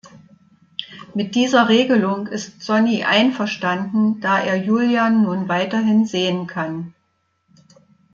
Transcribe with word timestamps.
Mit 1.13 1.35
dieser 1.35 1.69
Regelung 1.69 2.25
ist 2.25 2.59
Sonny 2.63 3.03
einverstanden, 3.03 4.19
da 4.19 4.39
er 4.39 4.55
Julian 4.55 5.21
nun 5.21 5.47
weiterhin 5.47 6.07
sehen 6.07 6.47
kann. 6.47 6.95